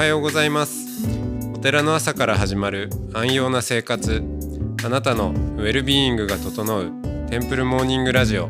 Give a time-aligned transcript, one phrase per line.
[0.00, 1.06] はようございます。
[1.54, 4.22] お寺の朝から始まる安養な生活。
[4.82, 6.90] あなたのウェルビーイングが整う
[7.28, 8.48] テンプルモーニングラジオ。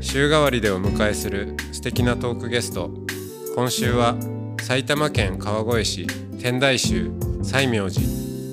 [0.00, 2.90] 週替わりでお迎えする素敵なトークゲスト。
[3.54, 4.16] 今週は
[4.62, 6.06] 埼玉県川越市
[6.40, 8.00] 天台宗西明寺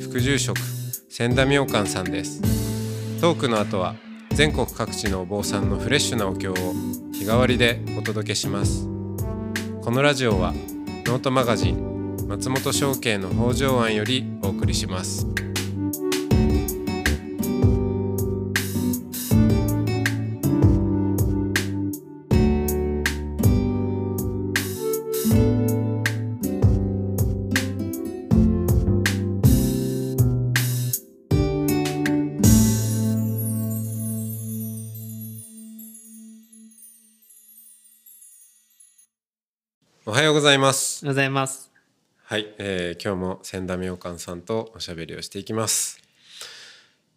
[0.02, 0.59] 副住職
[1.08, 2.41] 千田明観さんです。
[3.22, 3.95] トークの後は
[4.31, 6.55] 全国各地のお坊さんのフレッシュなお経を
[7.14, 8.86] 日替わりでお届けします。
[9.81, 10.53] このラジオは
[11.05, 11.97] ノートマガジン
[12.27, 15.26] 松本商家の北条庵よりお送りします
[40.05, 41.77] おはようございますおはようございます。
[42.30, 46.02] はい、えー今日も千田明観さんとおしゃべりをしていきます。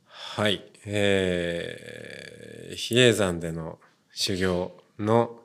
[0.06, 3.80] はい、えー、比叡山での
[4.12, 5.40] 修行の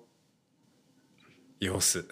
[1.59, 2.07] 様子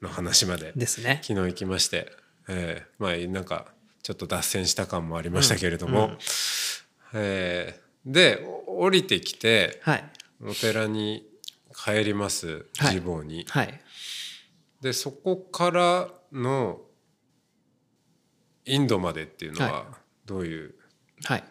[0.00, 1.18] の話までですね。
[1.24, 2.12] 昨日行きまして、
[2.48, 3.66] えー、まあなんか
[4.04, 6.18] ちょっと脱線した感もありましたけれども、うんうん
[7.14, 10.04] えーでお降りてきてはい。
[10.40, 11.26] お寺に
[11.74, 13.44] 帰りますはい地坊に。
[13.48, 13.80] はい。
[14.80, 16.80] でそこからの
[18.64, 19.86] インドまでっていうのはは
[20.24, 20.74] どういう、
[21.24, 21.44] はい。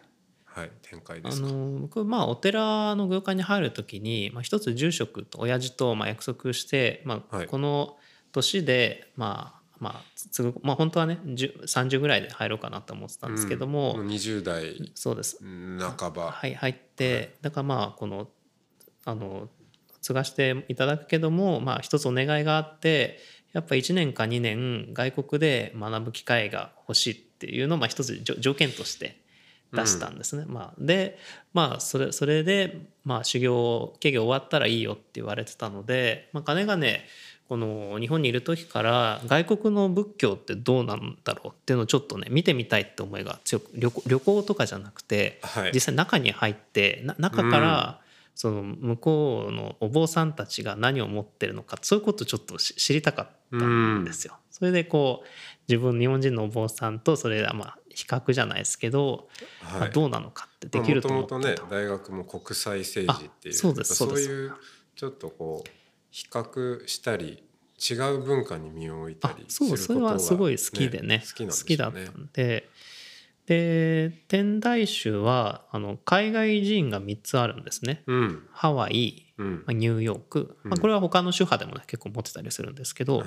[0.44, 7.46] はい、展開であすか、の僕まあお寺の業界に入るときに、まあ、一つ住職と親父とまあ約束して、まあ、はい。
[7.46, 7.96] この
[8.32, 15.38] 年でまあまあつぐまあ本当はね10 30ぐらいで入ろうかなと思ってたんですけども、うん、20代そうです。
[15.78, 18.28] 半ば、はい入って、だからまあこの
[19.04, 19.48] あの
[20.02, 23.18] 継がしていただくけどもまあ一つお願いがあって
[23.52, 29.20] やっぱ1年か2年外国で学ぶ機会が欲しいっていうのをまあ一つ条件として
[29.72, 30.44] 出したんですね。
[30.46, 31.18] まあ、で
[31.52, 37.06] まあそれそれでまあ修行経験終わったらいいよって言われてたので、まあ、金がね
[37.48, 45.72] この日本にいる時から外国の仏教ってどうなんだろうっていうのをちょっとね見てみたいって思いが強く旅行旅行とかじゃなくてはい。
[45.74, 48.00] 実際中に入ってな中から
[48.34, 54.04] その向こうのお坊さんたちが何を持ってるのかそういうことをちょっとし知りたかったん。
[54.04, 54.38] ですよ。
[54.50, 55.28] それでこう
[55.68, 59.28] 自分日本人のお坊さんとそれはまあ比較じゃないですけど、
[59.62, 59.88] まはい。
[59.88, 61.34] あどうなのかってできると思ってた。
[61.36, 64.30] もともとね大学も国際政治っていうあそうですそうです。
[64.30, 64.54] いう
[64.94, 65.70] ちょっとこう
[66.10, 67.42] 比較したり
[67.90, 71.24] 違う文化に身を置いたありすそうそれることがはすごい好きでね。
[71.26, 72.68] 好きなんでしょう好きだったんで
[73.52, 78.02] で天台宗はあの海外寺院が3つあるんですね。
[78.06, 78.42] うん。
[78.52, 79.54] ハワイ、うん。
[79.58, 83.26] まあニューヨーク、まあ、これは他の宗派でもね結構持ってたりするんですけど、はい。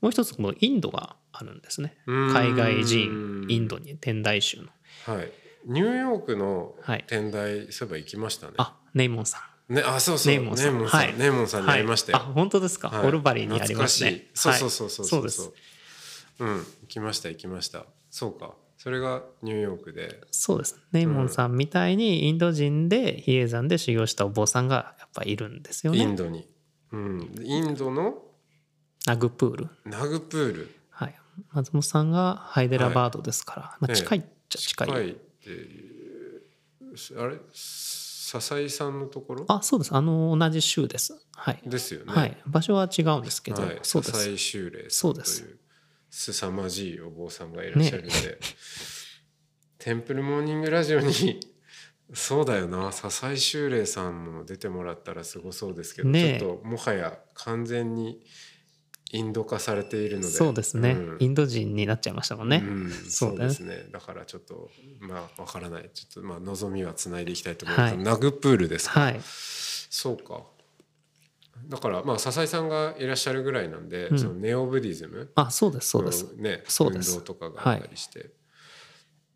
[0.00, 1.96] もう一つこのインドがあるんですね。
[2.06, 2.32] うん。
[2.32, 4.68] 海外寺院インドに天台宗の。
[5.14, 5.30] はい。
[5.66, 7.04] ニューヨークのはい。
[7.06, 9.74] 天台そういえば行きましたね、あネイモンさん。
[9.74, 10.32] ね、あそうそう。
[10.32, 10.72] ネイモンさん。
[10.72, 11.18] ネイモンさん、はい。
[11.18, 13.06] ネイモンさんに会いましたよ、はいあ本当ですか、はい。
[13.06, 14.28] オルバリーにありましい。
[14.32, 15.04] そうそうそうそう。
[15.04, 15.10] はい。
[15.10, 15.52] そうです。
[16.38, 16.48] うん。
[16.48, 17.84] 行きました行きました。
[18.10, 20.20] そうかそれがニューヨークで。
[20.30, 20.78] そうです。
[20.92, 25.98] ネイモンさんみたいにインド人で比叡山で修行したお坊さんがやっぱいるんですよね。
[25.98, 26.46] インドに、
[26.92, 28.22] うん、インドの？
[29.06, 29.68] ナグプール。
[29.84, 30.74] ナグプール。
[30.90, 31.14] はい。
[31.52, 36.40] 松本さんがハイデラバードですから、まあ、近いっちゃ近い、近いってい
[36.82, 37.36] うあれ？
[37.52, 39.44] 笹井さんのところ？
[39.48, 39.94] あそうです。
[39.94, 41.16] あの同じ州です。
[41.34, 42.12] はい、ですよね。
[42.12, 42.36] はい。
[42.46, 44.12] 場所は違うんですけど、はい、そうです。
[44.12, 45.14] 笹井修霊さんとそう。
[45.14, 45.56] です
[46.10, 48.12] 凄まじいお坊さんがいらっしゃるんで、
[49.78, 51.40] テンプルモーニングラジオに
[52.14, 56.38] そうだよな笹井修霊さんも出てもらったらすごそうですけど、ねえ。
[56.38, 58.20] ちょっともはや完全に
[59.12, 60.28] インド化されているので。
[60.28, 61.16] そうですね、うん。
[61.20, 63.86] インド人になっちゃいましたもんね、うん、そそうですね。
[63.90, 64.70] だからちょっと
[65.00, 65.90] まあわからない。
[65.92, 68.04] ちょっとまあ望みはつないでいきたいと思います、はい。
[68.04, 69.20] ナグプールですか、はい。
[69.22, 70.42] そうか
[71.68, 74.18] だからまあ笹井さんがいらっしゃるぐらいなんで、うん。
[74.18, 75.30] そのネオブディズム。
[75.34, 76.24] あそうですそうです。
[76.36, 77.12] のねそうです。
[77.12, 78.30] 運動とかがあったりして、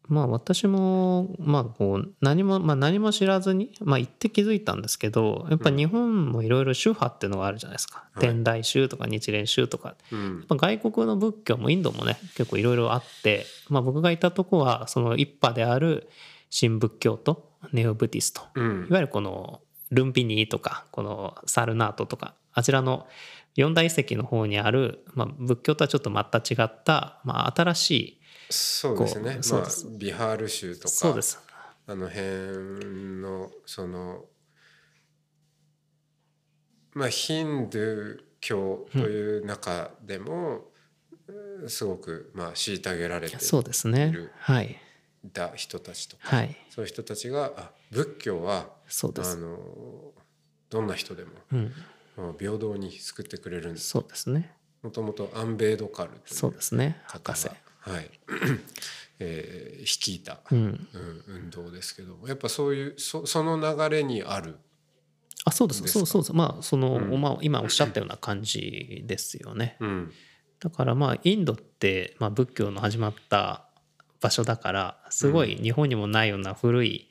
[0.08, 8.20] まあ私もまあこう何もまあ何も知らずにまあ行って気づいたんですけどやっぱ日本もいろいろ宗派っていうのがあるじゃないですか、はい。
[8.20, 9.96] 天台宗とか日蓮宗とか。
[10.12, 10.44] うん。
[10.48, 16.08] まあ外国の仏教もインドもね結構いろいろあって、まあ、僕がいたとこはその一派である
[16.50, 18.42] 新仏教とネオブディスト。
[18.54, 18.86] うん。
[18.88, 23.06] いわゆるこのルンピニーとかこのサルナートとかあちらの
[23.56, 28.20] 四大遺跡の方にある、まあ、仏教とはちょっとまた違った、まあ、新しい
[28.50, 29.38] そうですね。
[29.50, 31.38] まあビハール州とかそうです。
[31.86, 32.26] あの辺
[33.20, 34.24] のその
[36.92, 40.64] まあヒンドゥー教という中でも、
[41.68, 44.08] すごくまあ虐げられてそうですね。
[44.08, 44.76] いるはい。
[45.22, 46.56] いた人たちとか、はい。
[46.70, 49.32] そういう人たちがあ仏教はそうです。
[49.32, 49.56] あの
[50.68, 51.58] どんな人でもうん。
[51.58, 51.72] うん
[52.38, 53.88] 平等に救ってくれるんです。
[53.88, 54.52] そうですね。
[54.82, 57.00] もともとアンベードカルというそうですね。
[57.06, 57.46] 方博士。
[57.46, 58.10] が、はい。
[59.20, 60.58] えー率いた、うん。
[60.58, 60.62] う
[60.98, 64.58] ん、運動ですけどやっぱそういうそその流れにある
[65.44, 65.86] あそうです。
[65.88, 66.36] そうそう。
[66.36, 67.20] まあその、うん。
[67.20, 69.76] まあ、今おっしゃったような感じですよね。
[69.80, 70.12] うん。
[70.58, 73.66] だからまあインドって、まあ、仏教の始まった
[74.20, 77.10] 場所だからすごい日本にもないような古い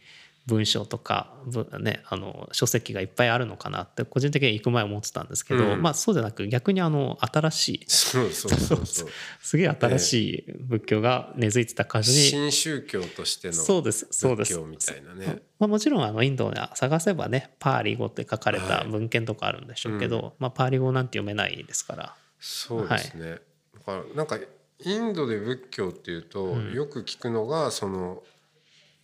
[0.49, 5.81] 文章とか、ぶね、あの書籍がいっぱいあるのかなって個人的には行く前思ってたんですけど、うん。
[5.81, 9.09] まあそうじゃなく逆にあの新しいそうそうそうそう。
[9.41, 14.53] すげえ新しい仏教が根付いてた感じに、新宗教としてのそうですそうです。
[14.53, 15.43] 仏教みたいなね。
[15.59, 22.15] まあ、もちろんあのインドに探せばねパーリ語って書かれた文献とかあるんでしょうけど、まあ、パーリ語なんて読めないですから。
[22.39, 23.37] そうですね、
[23.73, 24.39] だからなんか
[24.81, 26.73] インドで仏教っていうと、うん。
[26.73, 28.23] よく聞くのがその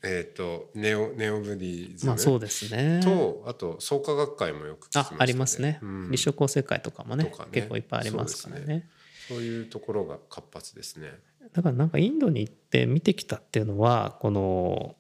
[0.06, 3.02] えっ、とネオネオブディズム、まあそうですね。
[3.04, 6.12] とあと創価学会もよく聞きまね、あありますね、うん。
[6.12, 7.32] 立正厚生会とかもねね。
[7.52, 8.66] 結構いっぱいありますからね。
[8.66, 8.84] そうで
[9.28, 11.12] そういうところが活発ですね。
[11.54, 14.96] だからなんかインドに行って見てきたっていうのはこの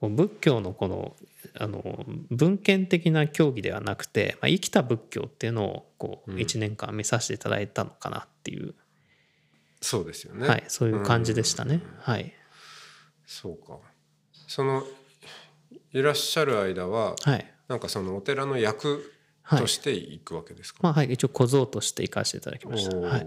[0.00, 1.16] 仏教のこの
[1.54, 6.38] あの文献的な教義ではなくて、まあ、生きた仏教っていうのをこううん。
[6.38, 8.74] 1年間見させていただいたのかなっていう、
[9.80, 10.48] そうですよね。
[10.48, 11.76] はい、そういう感じでしたね。
[11.76, 11.82] うん。
[12.00, 12.32] はい、
[13.26, 13.78] そうか。
[14.48, 14.82] その
[15.92, 17.54] いらっしゃる間は、はい。
[17.68, 19.12] なんかそのお寺の役
[19.42, 19.60] はい。
[19.60, 20.80] として行くわけですか？
[20.82, 22.96] まあはい、一応小僧として行かせていただきました。
[22.96, 23.26] はい、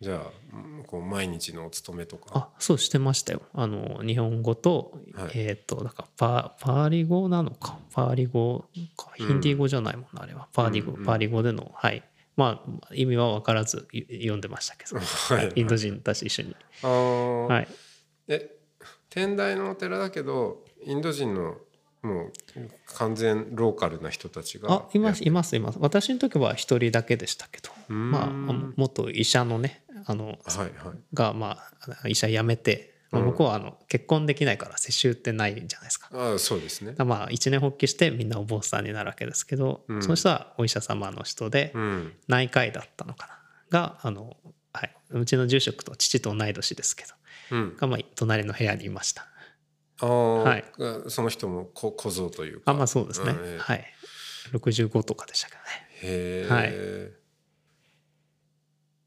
[0.00, 2.30] じゃあうんこう毎日のお勤めとか。
[2.32, 3.42] あそうしてましたよ。
[3.52, 5.30] あの日本語と、はい。
[5.34, 7.78] えっ、とだからパパーリ語なのか？
[7.92, 8.64] パーリ語
[8.96, 9.10] か。
[9.16, 10.48] ヒンディー語じゃないもんな、あれは。
[10.54, 11.04] パーリ語、うんうん。
[11.04, 12.02] パーリ語でのはい。
[12.36, 14.96] まあ意味は分からずい読んでましたけど、
[15.34, 15.52] はい。
[15.56, 16.56] インド人たち一緒に。
[16.82, 17.68] はい、
[18.28, 18.55] え
[19.16, 21.56] 天台のお寺だけどインド人の
[22.02, 22.32] もう
[22.96, 25.78] 完全ローカルな人たちがあいますやいますいます。
[25.80, 27.70] 私の時は一人だけでしたけど。
[27.88, 28.30] まあ
[28.76, 30.70] 元医者のねあのはいはい。
[31.14, 31.56] がま
[32.02, 33.28] あ医者辞めて、まあうん。
[33.28, 36.10] 向こうはあの結婚できないから世襲ってないじゃないですか。
[36.12, 36.94] ああそうですね。
[37.02, 40.02] まあ一年発起してみんなお坊さんになるわけですけど、うん。
[40.02, 42.12] その人はお医者様の人でうん。
[42.28, 43.28] 内科医だったのか
[43.72, 44.36] ながあの、
[44.74, 49.26] はい、うちの住職と父と同い年ですけどうんがまあ隣の部屋にいました。
[50.00, 50.64] ああ、はい。
[51.08, 52.72] その人も小小僧というか。
[52.72, 53.84] あまあそうですね、はい。
[54.52, 55.64] 65とかでしたけどね。
[56.02, 57.12] へえ、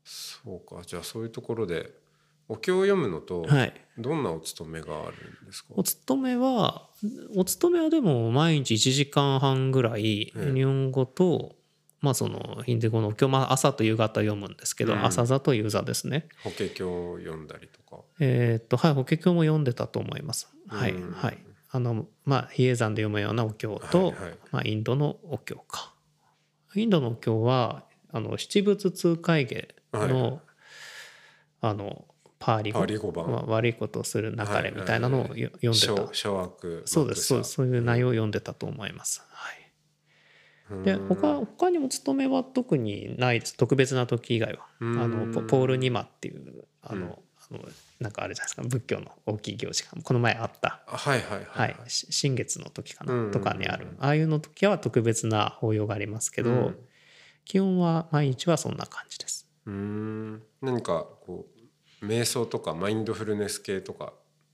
[0.03, 0.83] そうか。
[0.83, 1.91] じゃあそういうところで
[2.47, 3.73] お経を読むのとはい。
[3.97, 6.89] どんなお勤めがあるんですか、お勤めは
[7.35, 10.53] お勤めはでも毎日1時間半ぐらいええ。
[10.53, 11.57] 日本語と、
[12.01, 15.05] まあそのヒンディー語のお経、まあ、朝と夕方読むんですけど、うん。
[15.05, 16.27] 朝座と夕座ですね。
[16.43, 18.03] 法華経を読んだりとか。
[18.19, 20.49] えーっとはい法華経も読んでたと思います。
[20.67, 21.11] はい、うん。
[21.11, 21.37] はい
[21.71, 24.37] あのまあ比叡山で読むようなお経と、はいはい。
[24.51, 25.93] まあ、インドのお経か。
[26.75, 30.39] インドのお経はあの七仏通会芸の、はい。
[31.61, 32.05] あの
[32.39, 33.29] パーリ語パーリ語版。
[33.29, 37.51] まあ悪いことをする流れみたいなのをよ読んでた、諸諸悪そうですそうです。
[37.51, 39.23] そういう内容容を読んでたと思います。
[39.29, 39.68] はい、
[40.83, 44.59] で他他にも勤めは特にないです特別な時以外は。
[44.63, 45.27] あうん。
[45.31, 47.17] のポポールニマっていうあの、うんあ
[47.57, 48.61] のなんかあるじゃないですか。
[48.61, 49.89] 仏教の大きい行事が。
[50.03, 51.75] この前あった、はいはいははい。
[51.87, 53.31] い、し新月の時かな、うん。
[53.31, 53.87] とかにある。
[53.99, 56.77] ああいうの時は特別な法要がありますけど、うん。
[57.45, 59.49] 基本は毎日はそんな感じです。
[59.65, 60.43] うーん。
[60.61, 61.47] 何かこ
[62.01, 64.13] う瞑想とかマインドフルネス系とか。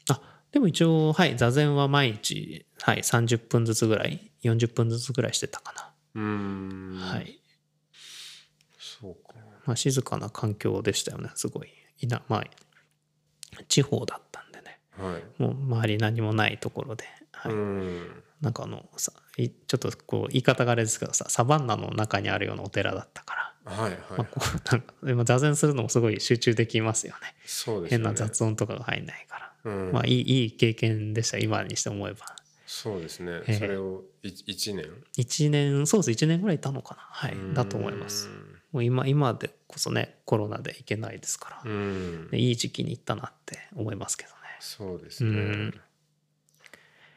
[0.10, 5.85] あでも一応はい座禅は毎日、はい、30分ずつぐらい40分ずつぐらいしてたかな。
[6.16, 6.98] うーん。
[6.98, 7.40] はい。
[8.78, 9.36] そうか。
[9.66, 11.30] まあ、静かな環境でしたよね。
[11.36, 11.70] すごい。
[12.00, 12.44] いなまあ
[13.68, 14.80] 地方だったんでね。
[14.98, 15.42] はい。
[15.42, 17.54] もう周り何もないところで、はい。
[17.54, 18.24] うん。
[18.42, 27.34] なんかあのさいちょっとこう言い方があれですけどさサバンナの中にあるようなお寺だったから、はいはい、まあ、こうなんかでも座禅するのもすごい集中できますよね。
[27.46, 28.04] そうですよね。
[28.06, 29.92] 変な雑音とかが入んないから、うん。
[29.94, 33.54] まあいいいい経験でした今にして思えばそうですね、ええ。
[33.60, 34.86] それをい一年
[35.18, 37.02] ？1年そうです1年ぐらいいたのかな。
[37.02, 37.36] はい。
[37.54, 38.30] だと思います。
[38.72, 44.36] もう今今でこそねコロナで行けないですから、いい時期に行ったなって思いますけどね。
[44.60, 45.30] そうですね。
[45.30, 45.82] うん。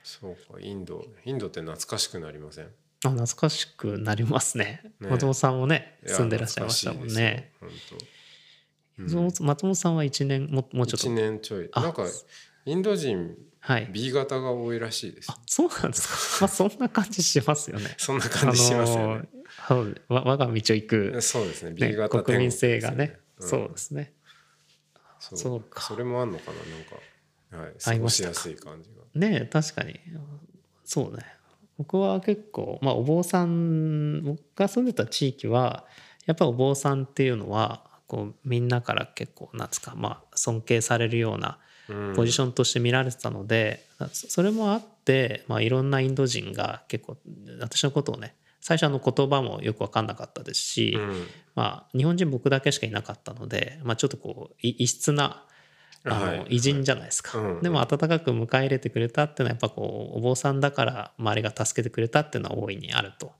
[0.02, 0.60] そうか。
[0.60, 2.66] インドインドって懐かしくなりません？
[3.04, 4.82] あ懐かしくなりますね。
[5.00, 5.08] ね。
[5.08, 7.52] 松本さんもね住んでらっしゃいましたもんね。
[7.60, 9.30] 懐かしいですよ。
[9.30, 11.68] その松本さんは1年ももうちょっ1と年ちょい。
[11.72, 12.04] あなんか
[12.64, 13.88] インド人はい。
[13.92, 15.30] B 型が多いらしいです。
[15.30, 16.08] あそうなんです
[16.40, 16.42] か？
[16.42, 17.94] まあそんな感じしますよね。
[17.98, 19.28] そんな感じしますよね、
[19.68, 21.70] あのーわ我が道を行く、そうですね。
[21.70, 24.12] ね B 型国民性がね天国ですよそうですね。
[25.20, 25.60] そう。
[25.62, 25.82] か。
[25.82, 26.52] それもあんのか
[27.50, 27.56] な？
[27.56, 28.96] なんか、はい、合過ごしやすい感じが。
[29.14, 29.98] ねえ確かに。
[30.84, 31.24] そうね。
[31.76, 35.86] 僕は結構まあお坊さん僕が住んでた地域は
[36.26, 41.58] やっぱりお坊さんっていうのはこうみんなから結構なんですかまあ尊敬されるような
[42.14, 47.16] ポジションとして見られてたので、そそれもあって、まあ、いろんなインド人が結構
[47.60, 51.26] 私のことをね最初あの言葉もよく分かんなかったですし、うん。
[51.54, 55.44] まあ、日本人僕だけしかいなかったので、まあ、ちょっとこうい異質な
[56.04, 56.46] あの、はい。
[56.50, 57.62] 偉人じゃないですか、うんうん。
[57.62, 63.32] でも温かく迎え入れてくれたっていうのはやっぱこうお坊さんだから周りが助けてくれたっていうのは大いにあると。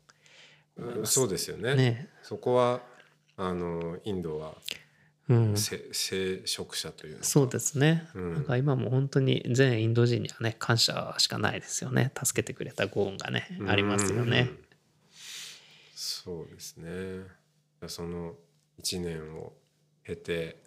[0.77, 1.75] うんそうですよね。
[1.75, 2.09] ね。
[2.23, 2.81] そこは
[3.37, 4.55] あのインドは
[5.29, 8.35] うん、せ聖職者というのそうですね、うん。
[8.35, 12.13] なんか今も本当に全インド人にはね感謝しかないですよね。
[12.23, 14.49] 助けてくれたご恩がねありますよね。
[14.51, 14.69] うん
[16.29, 17.25] そうですね。
[17.87, 18.35] その
[18.83, 19.55] 1年を
[20.05, 20.63] 経て、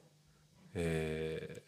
[0.74, 1.62] え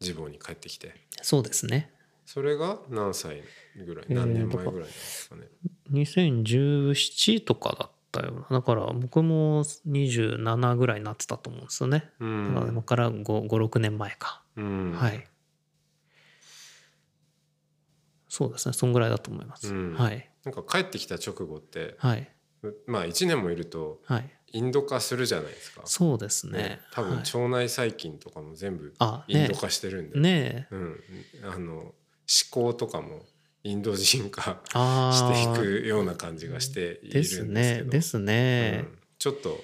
[0.00, 0.94] ー、ジボに帰ってきて。
[1.22, 1.90] そうですね。
[2.26, 3.42] それが何歳
[3.86, 5.48] ぐらいえー何年前ぐらいですかね、
[5.90, 8.46] 2017とかだったよな。
[8.50, 12.10] だから僕も27ぐらいになってたと思うんですよね。
[12.20, 12.24] う
[12.54, 14.92] だからん今から56年前か、うん。
[14.92, 15.26] はい。
[18.28, 18.74] そうですね。
[18.74, 19.94] そんぐらいだと思います、うん。
[19.94, 20.30] はい。
[20.44, 22.30] なんか帰ってきた直後ってはい。
[22.86, 24.30] まあ1年もいるとはい。
[24.52, 25.82] インド化するじゃないですか。
[25.84, 26.80] そうですね。
[26.92, 27.18] 多分はい。
[27.20, 28.92] 腸内細菌とかも全部
[29.28, 30.68] インド化してるんで、ね。
[30.70, 31.00] えうん、
[31.44, 31.94] あの思
[32.50, 33.22] 考とかも
[33.62, 37.46] インド人化あしていあくような感じがしているんでですけど。
[37.46, 38.98] すねですね、うん。
[39.18, 39.60] ちょっと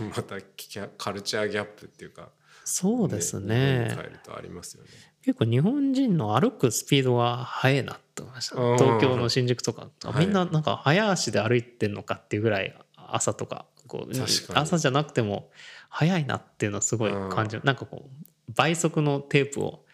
[0.16, 2.30] またキャカルチャーギャップっていうか
[2.64, 3.88] そうです日ね。
[3.94, 4.90] 本に帰るとありますよね。
[5.22, 8.56] 結構日本人の歩くスピードは速いなって思いました。
[8.56, 8.78] うん。
[8.78, 9.90] 東京の新宿とか。
[10.04, 10.26] あはい。
[10.26, 14.12] みんななんか早足で歩いてんのかっていうぐらい朝とかこう
[14.54, 15.50] 朝じゃなくても
[15.88, 19.84] 速いなっていうのはすごい感じるなんかこう倍速のテープを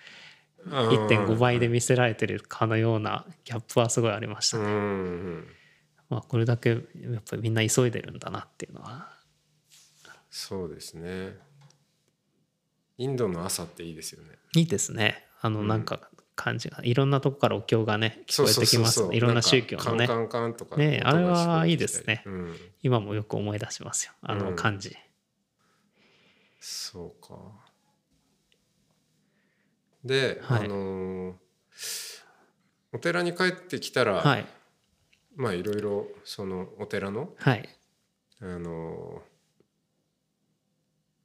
[0.68, 4.70] 1.5倍で見せられてるかのようなギャップはすごいありましたうんね。
[4.70, 5.46] うん。
[6.08, 6.80] まあこれだけやっ
[7.28, 9.08] ぱりみんな急いでるんだなっていうのは。
[10.30, 11.36] そうですね。
[12.98, 14.30] インドの朝っていいですよね。
[14.54, 15.24] いいですね。
[15.40, 15.68] あのうん。
[15.68, 19.16] なんか感じがいろんなとこからお経がね聞こえてきますそうそうそうそう。
[19.16, 20.06] いろんな宗教のね。
[20.76, 22.22] ねあれはいいですね。
[22.26, 24.12] うん、今もよく思い出しますよ。
[24.22, 24.56] あのうん。
[24.56, 24.96] 感じ、
[26.60, 27.65] そうか。
[30.06, 30.64] で、はい。
[30.64, 31.34] あのー
[32.92, 34.46] お寺に帰ってきたら、はい。
[35.34, 37.68] まあいろいろそのお寺のはい。
[38.40, 39.36] あのー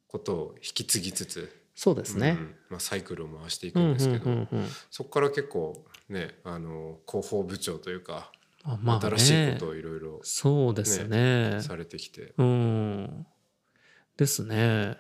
[0.07, 8.29] ことを引き継ぎつつ、そうですね、うんまあ、サイクルを回していくうんうんんですけど、うんうんそこから結構ねあの広報部長というか、
[8.63, 11.59] あまあ新しいねことをいろいろそうですね。
[11.61, 13.25] されてきて、うん。
[14.17, 14.55] ですね。
[14.57, 14.97] まあ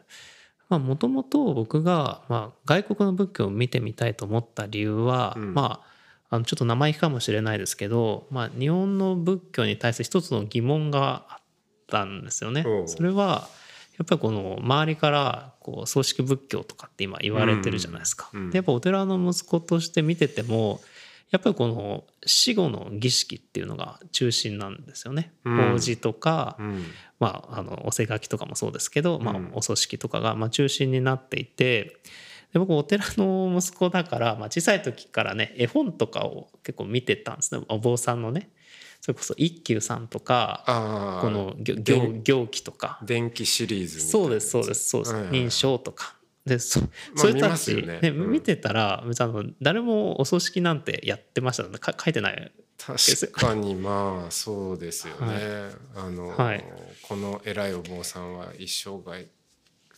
[0.79, 5.91] もともと僕が、まあ、外国の仏教を見てみたいと思った理由は、うんまあ
[6.33, 11.43] あのちょっと生意気かもしれないですけど、まあ、日本の仏教に対する一つの疑問があっ
[11.87, 12.63] たんですよね。
[12.85, 13.49] それは
[13.97, 18.29] やっぱりこの周りからこう葬式仏教とかって今言われてるじゃないですか。
[18.33, 20.79] うんうんでやっぱお寺の息子として見てても
[21.31, 25.33] やっぱりこの死後の儀式っていうのが中心なんですよね。
[25.45, 25.71] うん。
[25.71, 26.83] 法事とか、うん。
[27.19, 31.97] まあ、あのおせ書きとかもそうですけど、まあうん、お葬式とかがまあ中心になっていて
[32.51, 37.63] で僕お寺の息子だから、まあ、小さい時からね絵本とかを結構見てたんですね。
[37.69, 38.49] お坊さんのね。
[38.99, 40.63] それこそ一休さんとか
[41.21, 42.99] この行で行とか。
[43.03, 46.15] 電気シリーズそうですそうですそうです、はい認証とか。
[46.45, 48.11] でそまあそういう人たち、よね。
[48.11, 52.51] 見てたら別にあの誰もお葬式なんてやってましたのでか書いてない。
[52.77, 55.43] 確かにまあそうですよね、はい。
[56.07, 56.65] あの、はい。
[57.03, 59.27] この偉いお坊さんは一生涯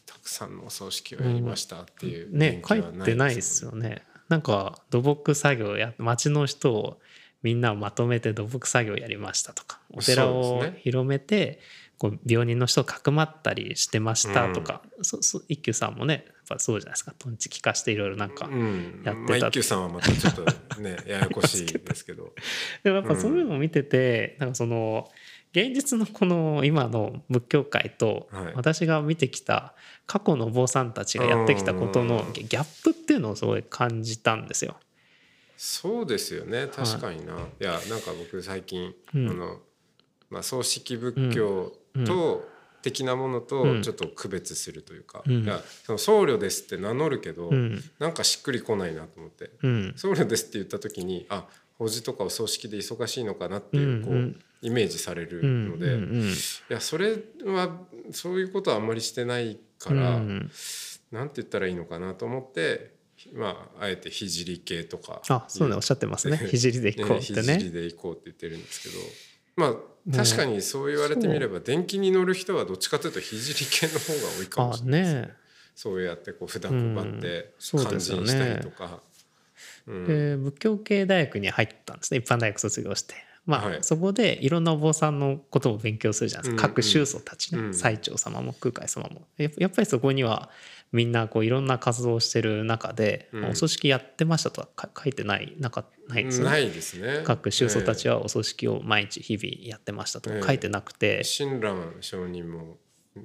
[0.06, 4.04] たくさんのお葬式をやりましたっていうね書いてないですよね。
[4.28, 7.00] なんか土木作業や町の人を
[7.42, 11.60] みんなをまとめて土木作業やりましたとかお寺を広めて
[11.98, 17.14] こう病人の人をかくまったりしてましたとか、そそ一休さんもねやっぱそうじゃないですか。
[17.18, 19.02] とんち聞かしていろいろなんか、うん。
[19.06, 22.34] やってたまあ一休さんはまたちょっとね ややこしいですけど。
[22.84, 25.10] でもやっぱそういうのを見てて、なんかその
[25.54, 28.54] 現実のこの今の仏教界とはい。
[28.56, 32.34] 私が見てきた過去のお坊さんたちがやってきたことのうん。
[32.34, 34.78] ギャップっていうのをすごい感じたんですよ。
[35.56, 36.68] そうですよね。
[36.68, 39.30] 確かにな、い、やなんか僕最近、うん。
[39.30, 39.62] あの
[40.30, 41.72] まあ、葬式仏教
[42.06, 42.50] と、
[42.82, 43.46] 的なものうん。
[43.46, 45.44] とちょっと区別するというか、うん。
[45.44, 47.82] いやその僧侶ですって名乗るけど、うん。
[48.00, 49.52] なんかしっくりこないなと思って。
[49.64, 49.94] うん。
[49.96, 51.46] 僧侶ですって言った時にあ
[51.78, 54.20] 法事とかお葬式で忙しいのかなっていうこう、うん。
[54.20, 56.34] うんイメージされるうんので、いうんうん。
[56.70, 57.82] やそれは
[58.12, 60.52] そういうことはあんまりしてないから、うん
[61.12, 62.96] なんて言ったらいいのかなと思って
[63.36, 66.38] まああえて聖系とかあそうねおっしゃってますね。
[66.58, 67.60] 聖で行こうってね。
[67.60, 68.96] 聖で行こうって言ってるんですけど
[69.58, 69.76] まあ
[70.12, 75.22] 確かにそう言われてみれば電気に乗る人はどっちかというと聖系の方が多いかもしれないですね。
[75.22, 75.34] ね。
[75.76, 79.00] そうやってこう札配ってそう勧ですよね進したりとか。
[79.88, 80.06] うん。
[80.06, 82.20] で仏教系大学に入ったんですね。
[82.20, 83.16] 一般大学卒業して。
[83.46, 83.78] まあ、はい。
[83.82, 90.50] そこでいろんなお坊さんのことを勉強するじゃないですか、うんうん各宗祖たちね、うん最澄様も空海様もややっぱりそこには
[90.94, 93.46] みんなこういろんな活動をしてる中で、うん。
[93.46, 96.52] お葬式やってましたとはか書いてないなかないですよね。
[96.52, 97.22] ないですね。
[97.26, 98.18] 各宗祖たちは。
[98.18, 100.44] はお葬式を毎日日々やってましたとええ。
[100.46, 102.78] 書いてなくて、親鸞上人も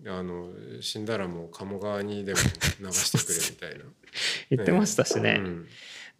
[0.06, 0.48] あの
[0.80, 2.38] 死んだらもう鴨川にでも
[2.80, 3.84] 流してくれみたいな。
[4.50, 5.40] 言ってましたしね。
[5.44, 5.68] うん。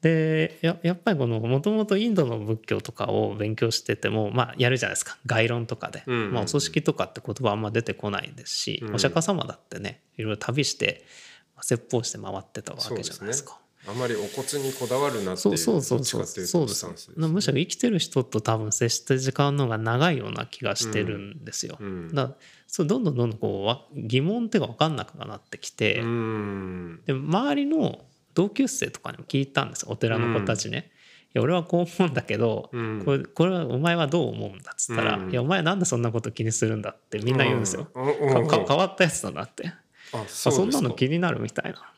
[0.03, 5.19] でややっぱりこのもともとインドの仏教とかを勉強してても、まあ、やるじゃないですか。
[5.27, 8.95] 概論とかで、まあ、お葬式とかって言葉あんま出てこないですし、うん。
[8.95, 11.28] お釈迦様だってねいろいろ旅してまあ
[11.63, 13.59] 説法して回ってたわけじゃないですか。
[13.87, 16.27] あんまりお骨にこだわるなってそいううそうそうそう。
[16.27, 16.75] そうです。
[16.75, 21.79] スタンスですむしろ生きてる人と多分接してる時間の方が長いような気がしてるんですよ。
[21.81, 22.15] うん。
[22.15, 22.37] だから
[22.67, 27.01] そうどんどんどんどんこうわ疑問っていうか分かんなくなってきて、うん。
[27.07, 30.91] で周りの同級生とかにも聞いたんですよお寺の子たちね。
[31.29, 33.03] いや俺はこう思うんだけど、うん。
[33.05, 35.31] これこれはお前はどう思うんだっつったら、うん。
[35.31, 37.89] いやお前なんでそんなこと気にするんだってみんな言うんですよ。
[37.95, 38.49] うん。
[38.49, 39.73] か変わったやつだなって
[40.13, 41.93] ああそんなの気気になるみたいな。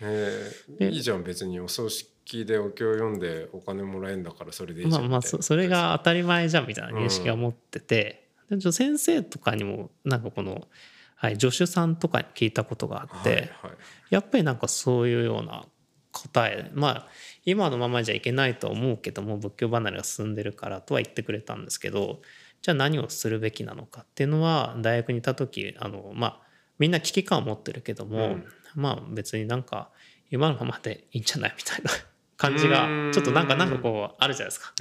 [0.00, 0.50] え。
[0.76, 10.66] ーでいいじゃん別にお葬式でお経読んでお金もらえんだからそれでいいじゃんまあまあそそれが当たり前じゃんみたいな認識は持ってて、でちょ先生とかにもなんかこの、
[11.16, 13.48] はい、助手さんとかに聞いたことがあって、はいはい。
[14.10, 15.64] やっぱりなんかそういうような
[16.12, 17.06] 答えまあ
[17.44, 22.20] 今のままじゃいけないとは思うけども仏教離れが進んでるからとは言ってくれたんですけど
[22.62, 26.40] じゃあ何をするべきなのかっていうのは大学にいた時あのまあ
[26.78, 28.44] みんな危機感を持ってるけども、うん。
[28.74, 29.90] まあ別になんか
[30.30, 31.90] 今のままでいいんじゃないみたいな
[32.36, 34.72] 感じがちょっとなんかなんかこうあるじゃないですか。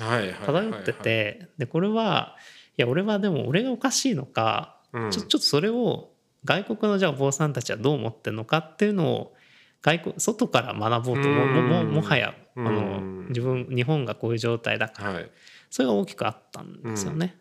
[0.46, 1.48] 漂ってて。
[1.58, 2.36] でこれは
[2.78, 5.12] いや俺はでも俺がおかしいのかうん。
[5.12, 6.12] ちょちょっとそれを
[6.46, 9.36] 外国のじゃあお坊さんたちはどう思ってるのかっていうのを
[9.82, 15.32] 外国外から学ぼうとももももはやあのうん自分日本がこういう状態だからはい。
[15.70, 17.38] それが大きくあったんですよね。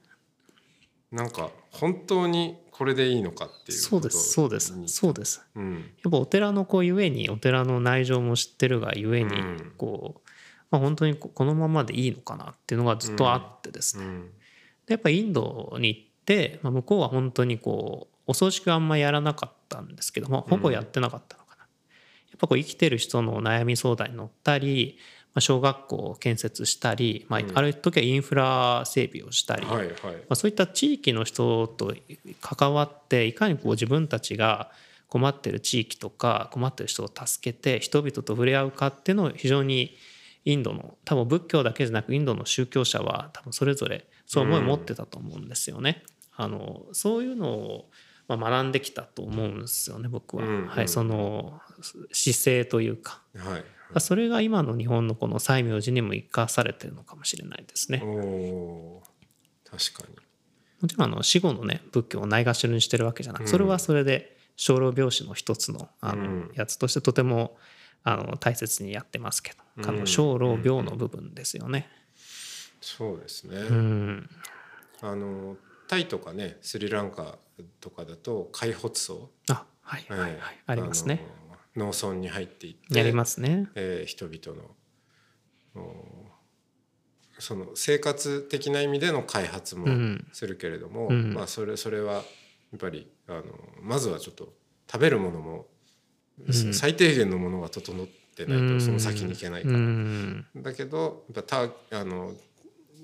[1.13, 4.89] なんか本当にこれでいいのかっていうそうですそうですに。
[4.89, 5.43] そうです。
[5.55, 5.75] うん。
[5.75, 9.73] やっぱお寺の子ゆえにお寺の内情も知ってるがゆえにうん。
[9.79, 10.29] こう、
[10.71, 14.05] まあ、本当にここのままでいいのかなっていうのがずっとあってですね。
[14.05, 14.31] うん。
[14.87, 21.67] でやっぱインドに行って、まあ、向こうは本当にこうお葬式はあんまやらなかったんですけどもほぼやってなかったのかな、や
[22.37, 24.99] っぱこう生きてる人の悩み相談に乗ったり、
[25.37, 27.53] まあ、小学校を建設したり、まあうん。
[27.55, 29.89] ある時はインフラ整備をしたり、はいはい。
[29.91, 29.93] ま
[30.31, 31.95] あ、そういった地域の人と
[32.41, 34.71] 関わっていかにこう自分たちが
[35.09, 39.95] 困ってる地域とか困ってる人を助けて人々と触れ合うかっていうのを非常に
[40.47, 46.03] インドの多分仏教だけじゃなくインドの宗教者は多分それぞれそう思いを持ってたと思うんですよね。
[46.35, 47.91] あのそういうのを
[48.27, 50.45] まあ学んできたと思うんですよね僕は。
[50.45, 50.67] うんうん。
[50.67, 51.61] はい、その
[52.11, 53.21] 姿勢というか。
[53.37, 53.65] はい
[53.99, 57.99] それが今の日本のこの西明寺にも生かされてるのかもしれないですね。
[57.99, 58.07] 確
[60.03, 60.17] かに。
[60.81, 63.49] もちろんあの死後のね仏教をないがしろにしてるわけじゃなくうん。
[63.49, 66.51] それはそれで生老病死の一つのあのうん。
[66.55, 67.57] やつとしてとても
[68.03, 70.01] あの大切にやってますけどあうん。
[70.01, 71.89] の生老病の部分ですよね。
[72.81, 74.31] そうですね、うん。
[75.03, 75.57] あの
[75.89, 77.39] タイとかねスリランカ
[77.81, 81.25] とかだと開発層、あはいはいはい、ありますね。
[81.77, 83.69] 農村に入っていってやりますね。
[83.75, 84.61] えー人々
[85.75, 86.27] のお
[87.39, 90.27] その生活的な意味での開発もうん。
[90.33, 91.35] するけれども、うん。
[91.35, 93.43] まあそれそれはやっぱりあの
[93.83, 94.55] まずはちょっと
[94.91, 95.67] 食べるものも、
[96.47, 96.75] うん。
[96.75, 99.79] 最低限のものが整ってないとその先に行けないかうら。
[99.79, 100.47] ん。
[100.57, 102.33] だけどやっぱたあの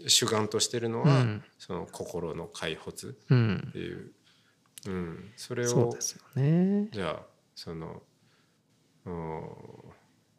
[0.07, 1.45] 主眼としてるのは、うん。
[1.59, 4.13] その心の開発うんっていう、
[4.87, 6.89] うん、それをそうですよね。
[6.91, 8.03] じゃあその
[9.07, 9.93] お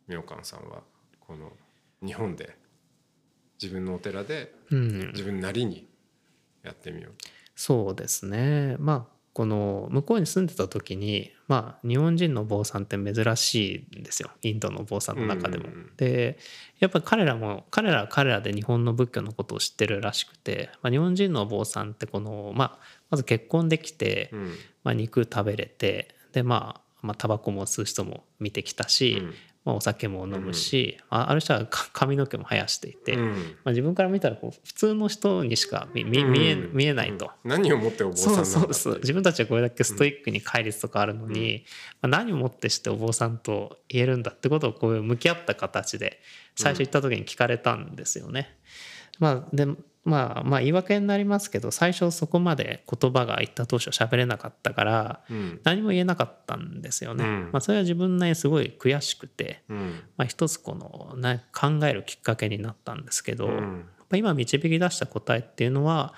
[0.08, 0.84] 妙観さんは
[1.20, 1.52] この
[2.06, 2.56] 日本で
[3.62, 5.12] 自分のお寺でうん。
[5.12, 5.88] 自分なりに
[6.64, 7.14] やってみよう。
[7.14, 7.30] と。
[7.56, 8.76] そうですね。
[8.80, 14.30] まあこの向こうに住んでた時にまあ日本人の坊さんって珍しいんですよ。
[14.42, 15.66] インドの坊さんの中でも。
[15.66, 15.72] うん。
[15.72, 16.38] うんうんで
[16.80, 24.54] やっぱり彼らも彼らは彼らで日本の仏教のことを知ってるらしくて、まあ、日本人の坊さんってこの、まあ、まず結婚できて、うん。
[24.84, 29.34] まあ、肉食べれてでまあまあタバコも吸う人も見てきたし、うん。
[29.66, 33.30] まあ、お酒も飲むし、あある人はか髪の毛も生やしていて、うん。
[33.30, 33.36] ま
[33.66, 37.32] あ、自分から見たらこう普通の人にしか見見見え見えないと。
[37.46, 37.50] うん。
[37.50, 41.64] 何をもってお坊さんそうそう自分たちはこれだけストイックに戒律とかあるのに、
[42.02, 46.20] まあ、何をもってしてお坊さんと言えるんだってことをこういう向き合った形で
[46.56, 48.58] 最初行った時に聞かれたんですよね。
[49.20, 49.66] まあで
[50.04, 55.62] まあまあ言い訳になりますけど最初そこまで言葉が言った当初喋れなかったからうん。
[55.64, 57.24] 何も言えなかったんですよね。
[57.24, 57.50] うん。
[57.52, 60.02] まあ、それは自分なりにすごい悔しくて、うん。
[60.18, 63.54] まあ、一つこのな考えるきっかけになったんですけど、うん。
[63.54, 63.60] や
[64.04, 66.14] っぱ今導き出した答えっていうのは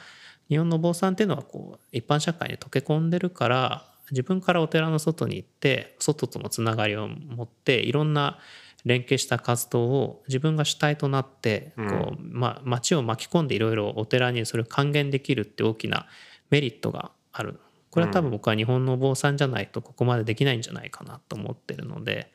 [0.50, 8.40] 日本のお坊さんっていうのはこう一般社会に溶け込んでるから自分からお寺の外に行って外とのつながりを持っていろんな
[8.86, 11.82] 連携した活動を自分が主体となってこ
[12.18, 16.08] う、うんまあ、町を巻き込んでいろいろお寺にそれを還元できるって大きな
[16.52, 17.60] メリットがある。
[17.90, 22.30] これは多分僕は日本のお坊さんじゃないとここまでできないんじゃないかなと思ってるので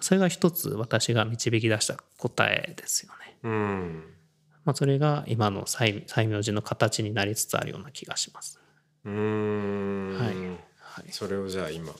[0.00, 3.38] それが一つ私が導き出した答えですよね。
[3.42, 4.04] うん。
[4.66, 8.60] まあ、それが今の西西明寺の形になりつつあるような気がします。
[9.04, 10.18] うーん。
[10.18, 10.36] はい。
[10.96, 11.92] はい、それをじゃあ今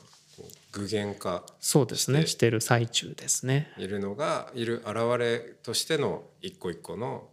[0.77, 3.73] 具現化そうですねしてる最中ですね。
[3.79, 7.29] いるのがいる現れとしての一個一個の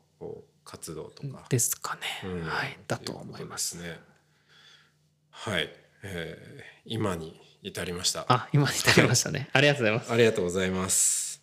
[0.64, 2.02] 活動とか、ですかね。
[2.24, 4.00] うんはい、だと思いますね。
[5.30, 5.70] はい、
[6.04, 8.26] えー今に至りました。
[8.28, 9.50] あ、今に至りましたね。
[9.54, 10.12] ありがとうございます。
[10.14, 11.42] ありがとうございます。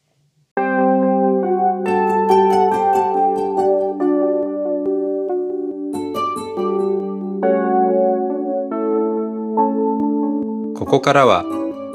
[10.76, 11.59] ここからは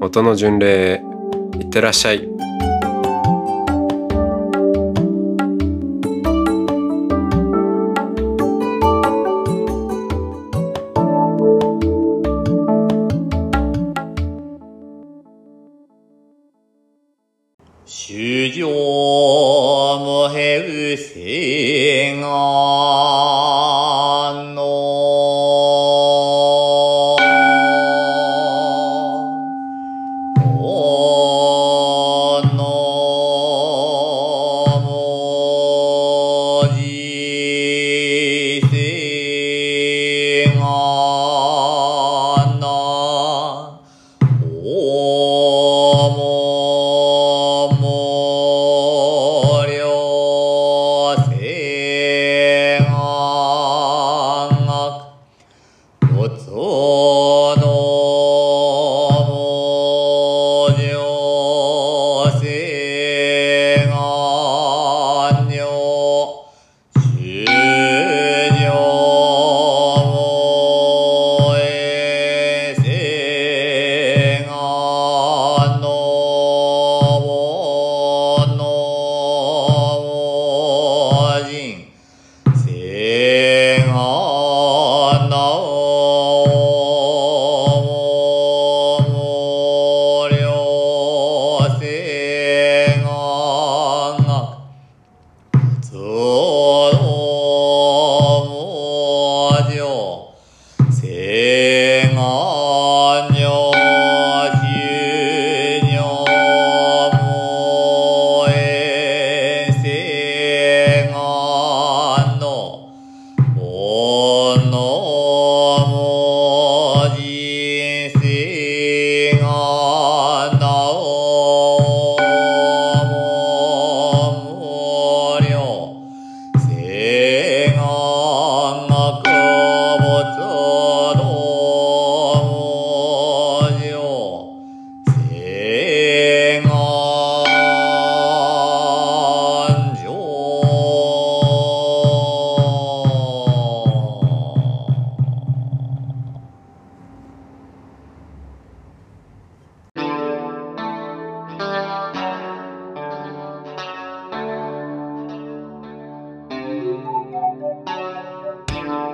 [0.00, 1.02] 音の巡礼へ
[1.58, 2.28] いってらっしゃい。